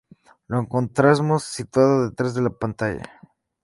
[0.47, 3.21] Lo encontramos situado detrás de la pantalla.